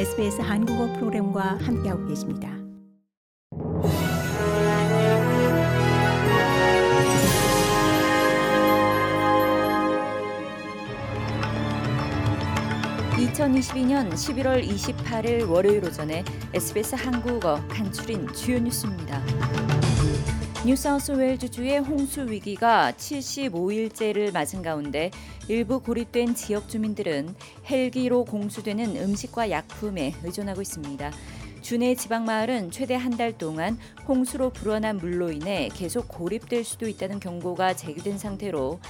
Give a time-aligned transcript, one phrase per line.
[0.00, 2.48] SBS 한국어 프로그램과 함께하고 계십니다.
[13.18, 16.24] (2022년 11월 28일) 월요일 오전에
[16.54, 19.20] SBS 한국어 간추린 주요 뉴스입니다.
[20.66, 25.10] 뉴사우스웨일즈주의 홍수 위기가 75일째를 맞은 가운데
[25.48, 27.34] 일부 고립된 지역 주민들은
[27.68, 31.12] 헬기로 공수되는 음식과 약품에 의존하고 있습니다.
[31.60, 33.76] 주내 지방 마을은 최대 한 달 동안
[34.08, 38.80] 홍수로 불어난 물로 인해 계속 고립될 수도 있다는 경고가 제기된 상태로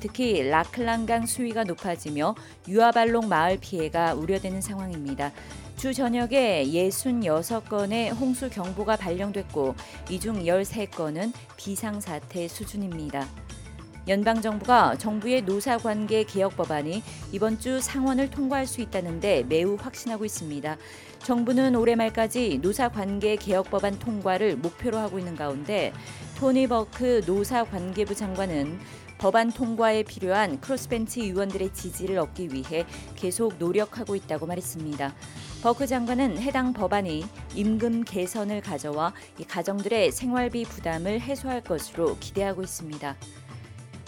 [0.00, 2.34] 특히 라클란강 수위가 높아지며
[2.66, 5.30] 유아발록 마을 피해가 우려되는 상황입니다.
[5.76, 9.74] 주 저녁에 66건의 홍수 경보가 발령됐고
[10.10, 13.45] 이 중 13건은 비상사태 수준입니다.
[14.08, 17.02] 연방 정부가 정부의 노사 관계 개혁 법안이
[17.32, 20.76] 이번 주 상원을 통과할 수 있다는데 매우 확신하고 있습니다.
[21.24, 25.92] 정부는 올해 말까지 노사 관계 개혁 법안 통과를 목표로 하고 있는 가운데
[26.38, 28.78] 토니 버크 노사 관계부 장관은
[29.18, 35.14] 법안 통과에 필요한 crossbench 의원들의 지지를 얻기 위해 계속 노력하고 있다고 말했습니다.
[35.62, 37.24] 버크 장관은 해당 법안이
[37.56, 43.16] 임금 개선을 가져와 이 가정들의 생활비 부담을 해소할 것으로 기대하고 있습니다.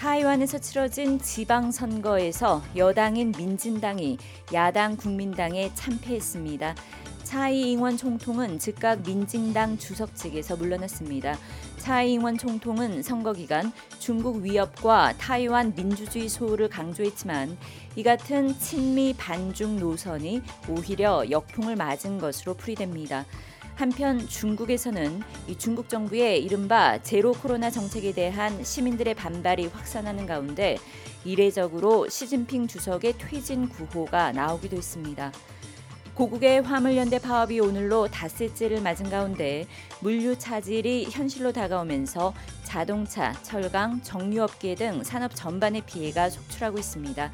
[0.00, 4.16] 타이완에서 치러진 지방선거에서 여당인 민진당이
[4.54, 6.74] 야당 국민당에 참패했습니다.
[7.22, 11.36] 차이잉원 총통은 즉각 민진당 주석직에서 물러났습니다.
[11.76, 17.58] 차이잉원 총통은 선거 기간 중국 위협과 타이완 민주주의 소홀을 강조했지만
[17.94, 20.40] 이 같은 친미 반중 노선이
[20.70, 23.26] 오히려 역풍을 맞은 것으로 풀이됩니다.
[23.80, 30.76] 한편 중국에서는 이 중국 정부의 이른바 제로 코로나 정책에 대한 시민들의 반발이 확산하는 가운데
[31.24, 35.32] 이례적으로 시진핑 주석의 퇴진 구호가 나오기도 했습니다.
[36.12, 39.66] 고국의 화물연대 파업이 오늘로 닷새째를 맞은 가운데
[40.00, 42.34] 물류 차질이 현실로 다가오면서
[42.64, 47.32] 자동차, 철강, 정유업계 등 산업 전반의 피해가 속출하고 있습니다.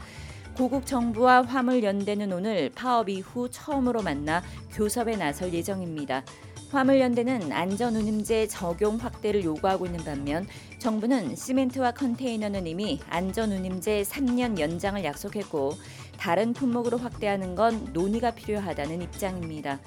[0.57, 6.25] 고국 정부와 화물연대는 오늘 파업 이후 처음으로 만나 교섭에 나설 예정입니다.
[6.71, 10.47] 화물연대는 안전운임제 적용 확대를 요구하고 있는 반면
[10.79, 15.75] 정부는 시멘트와 컨테이너는 이미 안전운임제 3년 연장을 약속했고
[16.17, 19.79] 다른 품목으로 확대하는 건 논의가 필요하다는 입장입니다.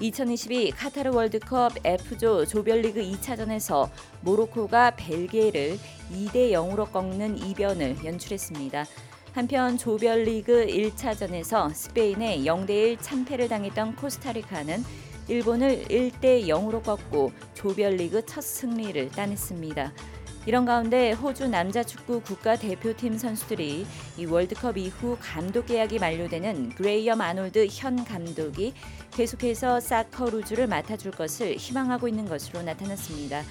[0.00, 5.76] 2022 카타르 월드컵 F조 조별리그 2차전에서 모로코가 벨기에를
[6.12, 8.86] 2대 0으로 꺾는 이변을 연출했습니다.
[9.38, 14.82] 한편 조별리그 1차전에서 스페인에 0대1 참패를 당했던 코스타리카는
[15.28, 19.92] 일본을 1대 0으로 꺾고 조별리그 첫 승리를 따냈습니다.
[20.44, 27.20] 이런 가운데 호주 남자 축구 국가 대표팀 선수들이 이 월드컵 이후 감독 계약이 만료되는 그레이엄
[27.20, 28.74] 아놀드 현 감독이
[29.12, 33.44] 계속해서 사커루즈를 맡아줄 것을 희망하고 있는 것으로 나타났습니다.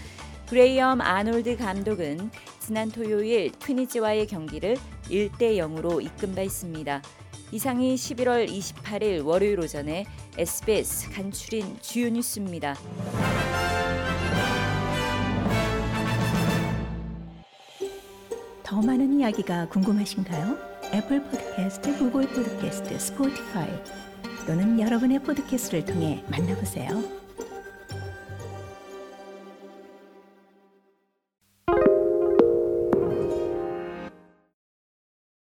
[0.50, 4.76] 그레이엄 아놀드 감독은 지난 토요일 튀니지와의 경기를
[5.10, 7.02] 1대 0으로 이끈 바 있습니다.
[7.52, 10.06] 이상이 11월 28일 월요일 오전에
[10.38, 12.76] SBS 간추린 주요 뉴스입니다.
[18.64, 20.58] 더 많은 이야기가 궁금하신가요?
[20.94, 23.70] 애플 포드캐스트, 구글 포드캐스트, 스포티파이
[24.46, 27.27] 또는 여러분의 포드캐스트를 통해 만나보세요.